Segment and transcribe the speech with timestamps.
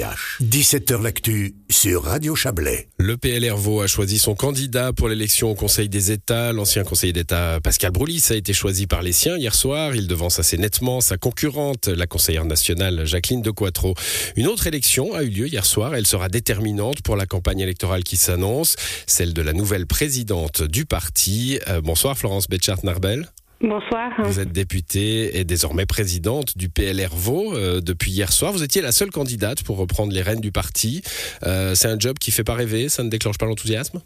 [0.00, 2.88] 17h L'actu sur Radio Chablais.
[2.96, 6.54] Le PLRVO a choisi son candidat pour l'élection au Conseil des États.
[6.54, 9.94] L'ancien conseiller d'État Pascal Broulis a été choisi par les siens hier soir.
[9.94, 13.94] Il devance assez nettement sa concurrente, la conseillère nationale Jacqueline de Quattro.
[14.36, 15.94] Une autre élection a eu lieu hier soir.
[15.94, 18.76] Elle sera déterminante pour la campagne électorale qui s'annonce,
[19.06, 21.58] celle de la nouvelle présidente du parti.
[21.68, 23.30] Euh, bonsoir Florence Betchart-Narbel.
[23.62, 24.12] Bonsoir.
[24.24, 28.52] Vous êtes députée et désormais présidente du PLR Vaux euh, depuis hier soir.
[28.52, 31.02] Vous étiez la seule candidate pour reprendre les rênes du parti.
[31.42, 34.00] Euh, c'est un job qui fait pas rêver, ça ne déclenche pas l'enthousiasme?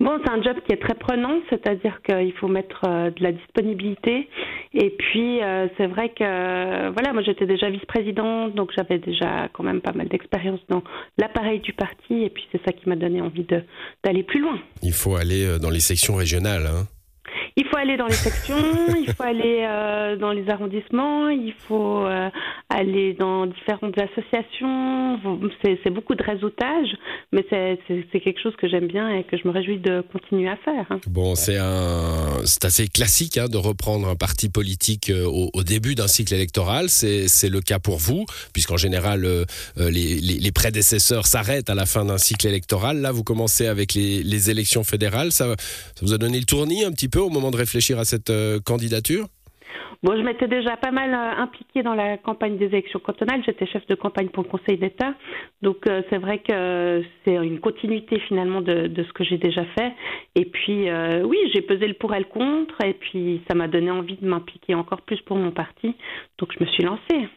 [0.00, 3.32] Bon, c'est un job qui est très prenant, c'est-à-dire qu'il faut mettre euh, de la
[3.32, 4.30] disponibilité.
[4.72, 5.40] Et puis,
[5.76, 10.08] c'est vrai que, voilà, moi j'étais déjà vice-présidente, donc j'avais déjà quand même pas mal
[10.08, 10.84] d'expérience dans
[11.18, 12.22] l'appareil du parti.
[12.22, 13.44] Et puis, c'est ça qui m'a donné envie
[14.04, 14.58] d'aller plus loin.
[14.82, 16.66] Il faut aller dans les sections régionales.
[16.66, 16.86] Hein
[17.60, 22.06] il faut aller dans les sections, il faut aller euh, dans les arrondissements, il faut
[22.06, 22.30] euh,
[22.70, 25.18] aller dans différentes associations.
[25.62, 26.88] C'est beaucoup de réseautage,
[27.32, 30.56] mais c'est quelque chose que j'aime bien et que je me réjouis de continuer à
[30.56, 30.86] faire.
[30.90, 31.00] Hein.
[31.08, 36.34] Bon, c'est assez classique hein, de reprendre un parti politique euh, au, début d'un cycle
[36.34, 36.88] électoral.
[36.88, 39.26] C'est le cas pour vous, puisqu'en général,
[39.76, 43.00] les, prédécesseurs s'arrêtent à la fin d'un cycle électoral.
[43.00, 45.32] Là, vous commencez avec les, élections fédérales.
[45.32, 45.54] Ça,
[46.00, 48.58] vous a donné le tournis un petit peu au moment de réfléchir à cette euh,
[48.60, 49.26] candidature?
[50.02, 53.42] Bon, je m'étais déjà pas mal euh, impliquée dans la campagne des élections cantonales.
[53.44, 55.14] J'étais chef de campagne pour le Conseil d'État.
[55.62, 59.64] Donc, euh, c'est vrai que c'est une continuité finalement de, de ce que j'ai déjà
[59.78, 59.92] fait.
[60.34, 60.88] Et puis,
[61.24, 62.82] oui, j'ai pesé le pour et le contre.
[62.84, 65.94] Et puis, ça m'a donné envie de m'impliquer encore plus pour mon parti.
[66.38, 67.28] Donc, je me suis lancée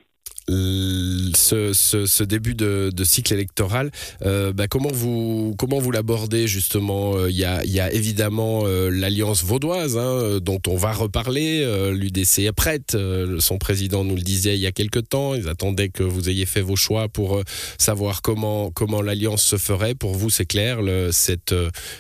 [0.47, 3.91] ce, début de, cycle électoral,
[4.25, 7.16] euh, bah, comment vous comment vous l'abordez justement?
[7.16, 11.64] Euh, Il y, a, évidemment euh, l'alliance vaudoise hein, dont on va reparler.
[11.91, 12.97] L'UDC est prête.
[13.39, 15.36] son président nous le disait il y a quelque temps.
[15.36, 17.41] Ils attendaient que vous ayez fait vos choix pour
[17.77, 19.95] savoir comment comment l'alliance se ferait.
[19.95, 20.80] Pour vous, c'est clair.
[21.11, 21.55] Cette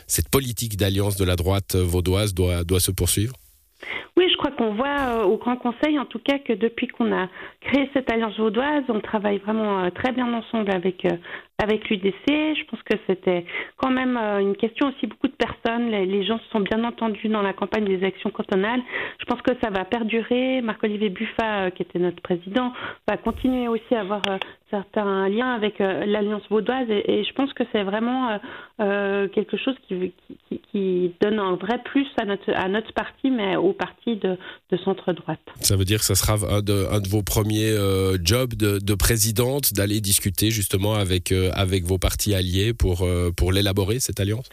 [0.07, 3.33] cette politique d'alliance de la droite vaudoise doit doit se poursuivre?
[4.15, 7.27] Oui, crois qu'on voit au Grand Conseil, en tout cas, que depuis qu'on a
[7.61, 11.05] créé cette alliance vaudoise, on travaille vraiment très bien ensemble avec
[11.61, 12.27] avec l'UDC.
[12.27, 13.45] Je pense que c'était
[13.77, 15.89] quand même euh, une question aussi beaucoup de personnes.
[15.89, 18.81] Les, gens se sont bien entendus dans la campagne des élections cantonales.
[19.19, 20.61] Je pense que ça va perdurer.
[20.61, 22.73] Marc-Olivier Buffat, euh, qui était notre président,
[23.07, 24.37] va continuer aussi à avoir euh,
[24.69, 28.39] certains liens avec l'Alliance vaudoise et, je pense que c'est vraiment
[28.79, 30.11] quelque chose qui,
[30.71, 34.32] qui, donne un vrai plus à notre, à notre parti, mais au parti de,
[34.71, 35.39] de centre-droite.
[35.61, 37.75] Ça veut dire que ça sera un de, un de vos premiers
[38.23, 43.51] jobs de, de présidente, d'aller discuter justement avec avec vos partis alliés pour, euh, pour
[43.51, 44.47] l'élaborer, cette alliance?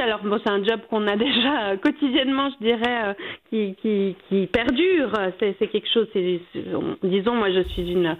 [0.00, 3.14] Alors bon, c'est un job qu'on a déjà euh, quotidiennement, je dirais,
[3.52, 5.12] euh, qui, perdure.
[5.38, 6.08] C'est quelque chose,
[7.02, 8.16] disons, moi je suis une,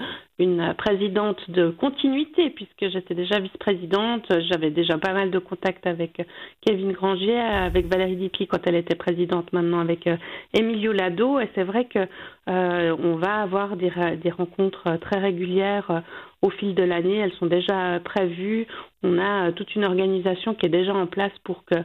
[0.78, 4.24] présidente de continuité, puisque j'étais déjà vice-présidente.
[4.50, 6.22] J'avais déjà pas mal de contacts avec
[6.64, 10.08] Kevin Grangier, avec Valérie Dipi quand elle était présidente, maintenant avec
[10.54, 11.40] Emilio Lado.
[11.40, 12.06] Et c'est vrai que
[12.46, 16.02] on va avoir des rencontres très régulières
[16.42, 17.16] au fil de l'année.
[17.16, 18.66] Elles sont déjà prévues.
[19.02, 21.76] On a toute une organisation qui est déjà en place pour que,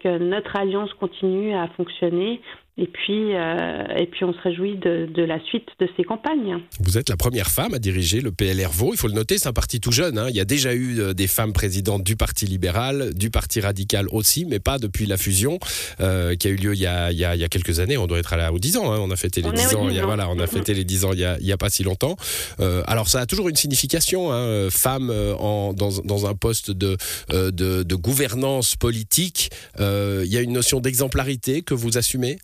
[0.00, 2.40] que notre alliance continue à fonctionner.
[2.78, 6.56] Et puis, euh, et puis on se réjouit de, de, la suite de ces campagnes.
[6.80, 8.94] Vous êtes la première femme à diriger le PLR Vaud.
[8.94, 10.16] Il faut le noter, c'est un parti tout jeune.
[10.16, 10.28] Hein.
[10.30, 14.06] Il y a déjà eu euh, des femmes présidentes du Parti libéral, du Parti radical
[14.10, 15.58] aussi, mais pas depuis la fusion
[16.00, 17.78] euh, qui a eu lieu il y a, il y a, il y a quelques
[17.78, 17.98] années.
[17.98, 18.90] On doit être à la, aux 10 ans.
[18.90, 19.00] Hein.
[19.02, 19.90] On a fêté les 10 ans.
[19.90, 21.52] Il y a, voilà, on a fêté les 10 ans il y a, il y
[21.52, 22.16] a pas si longtemps.
[22.60, 24.32] Euh, alors ça a toujours une signification.
[24.32, 24.70] Hein.
[24.70, 26.96] Femme en, dans, dans, un poste de,
[27.28, 29.50] de, de gouvernance politique.
[29.78, 32.38] il y a une notion d'exemplarité que vous assumez?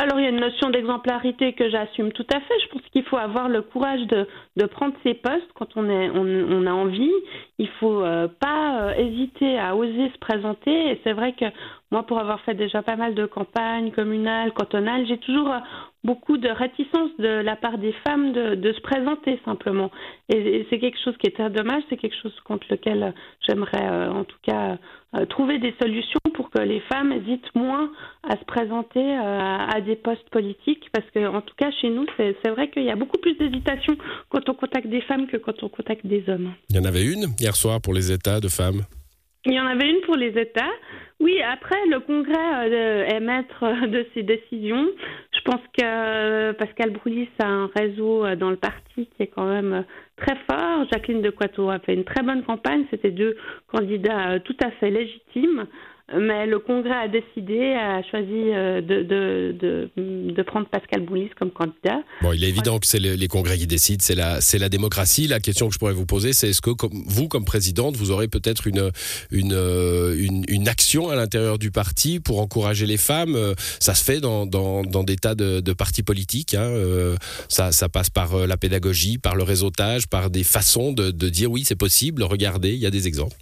[0.00, 2.54] Alors il y a une notion d'exemplarité que j'assume tout à fait.
[2.64, 6.08] Je pense qu'il faut avoir le courage de, de prendre ses postes quand on, est,
[6.10, 7.12] on, on a envie.
[7.58, 10.92] Il faut euh, pas euh, hésiter à oser se présenter.
[10.92, 11.44] Et c'est vrai que
[11.90, 15.58] moi, pour avoir fait déjà pas mal de campagnes communales, cantonales, j'ai toujours euh,
[16.04, 19.90] beaucoup de réticence de la part des femmes de, de se présenter simplement.
[20.28, 23.12] Et, c'est quelque chose qui est très dommage, c'est quelque chose contre lequel
[23.46, 24.78] j'aimerais euh, en tout cas
[25.16, 27.90] euh, trouver des solutions pour que les femmes hésitent moins
[28.22, 32.50] à se présenter à des postes politiques, parce que en tout cas chez nous, c'est
[32.50, 33.96] vrai qu'il y a beaucoup plus d'hésitation
[34.28, 36.52] quand on contacte des femmes que quand on contacte des hommes.
[36.68, 38.82] Il y en avait une hier soir pour les États de femmes?
[39.46, 40.70] Il y en avait une pour les États.
[41.20, 44.88] Oui, après, le Congrès euh, est maître de ses décisions.
[45.32, 49.26] Je pense que euh, Pascal Brouillis a un réseau euh, dans le parti qui est
[49.26, 49.84] quand même
[50.16, 50.86] très fort.
[50.90, 52.86] Jacqueline de Coiteau a fait une très bonne campagne.
[52.90, 53.36] C'était deux
[53.70, 55.66] candidats tout à fait légitimes.
[56.18, 61.50] Mais le Congrès a décidé, a choisi de, de, de, de prendre Pascal Boulis comme
[61.50, 62.02] candidat.
[62.22, 65.26] Bon, il est évident que c'est les, congrès qui décident, c'est la, la démocratie.
[65.26, 68.10] La question que je pourrais vous poser, c'est est-ce que comme, vous, comme présidente, vous
[68.10, 68.90] aurez peut-être une,
[69.30, 73.36] une, une, une, action à l'intérieur du parti pour encourager les femmes?
[73.78, 76.54] Ça se fait dans, dans, dans des tas de, de partis politiques.
[76.54, 76.70] Hein.
[77.48, 81.50] Ça, ça passe par la pédagogie, par le réseautage, par des façons de, de dire
[81.50, 83.36] oui, c'est possible, regardez, il y a des exemples.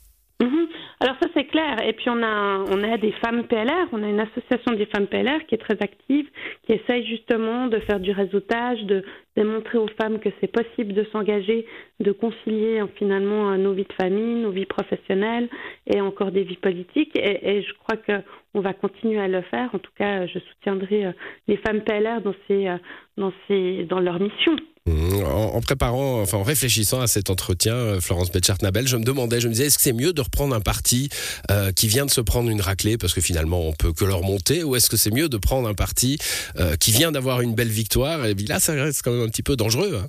[1.00, 1.77] Alors ça c'est clair.
[1.88, 5.06] Et puis on a on a des femmes PLR, on a une association des femmes
[5.06, 6.26] PLR qui est très active,
[6.64, 9.02] qui essaye justement de faire du réseautage, de
[9.38, 11.64] démontrer aux femmes que c'est possible de s'engager,
[12.00, 15.49] de concilier hein, finalement nos vies de famille, nos vies professionnelles
[15.87, 17.17] et encore des vies politiques.
[17.17, 18.25] Et, je crois que
[18.55, 19.70] on va continuer à le faire.
[19.75, 21.12] En tout cas, je soutiendrai euh,
[21.46, 22.79] les femmes PLR dans ces euh,
[23.17, 24.56] dans ces dans leur mission.
[24.88, 29.41] Mmh, en, préparant, enfin en réfléchissant à cet entretien, euh, Florence Betchart-Nabel, je me demandais,
[29.41, 31.11] je me disais, est-ce que c'est mieux de reprendre un parti
[31.50, 34.23] euh, qui vient de se prendre une raclée, parce que finalement on peut que leur
[34.23, 36.17] monter, ou est-ce que c'est mieux de prendre un parti
[36.58, 38.25] euh, qui vient d'avoir une belle victoire?
[38.25, 39.92] Et là, ça reste quand même un petit peu dangereux.
[39.94, 40.08] Hein.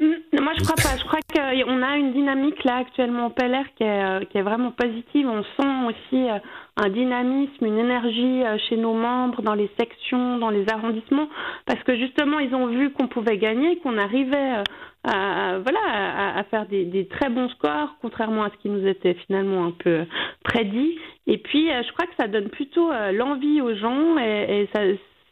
[0.00, 0.96] Mmh, moi, je crois pas.
[0.98, 4.72] Je crois qu'on a une dynamique là actuellement au PLR qui est, qui est vraiment
[4.72, 5.28] positive.
[5.28, 6.28] On sent aussi
[6.76, 11.28] un dynamisme, une énergie euh, chez nos membres, dans les sections, dans les arrondissements,
[11.66, 14.62] parce que justement, ils ont vu qu'on pouvait gagner, qu'on arrivait euh,
[15.04, 19.66] à, voilà, à, faire des, très bons scores, contrairement à ce qui nous était finalement
[19.66, 20.04] un peu
[20.42, 20.98] prédit.
[21.26, 24.80] Et puis, euh, je crois que ça donne plutôt l'envie aux gens et ça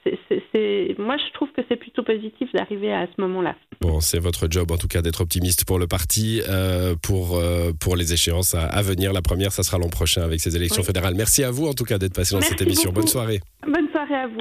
[0.05, 3.55] c'est, moi, je trouve que c'est plutôt positif d'arriver à ce moment-là.
[3.81, 7.73] Bon, c'est votre job, en tout cas, d'être optimiste pour le parti, euh, pour, euh,
[7.79, 9.13] pour les échéances à, venir.
[9.13, 11.15] La première, ça sera l'an prochain avec ces élections fédérales.
[11.15, 12.93] Merci à vous, en tout cas, d'être passé dans cette émission.
[12.93, 13.41] Bonne soirée.
[13.67, 14.41] Bonne soirée à vous.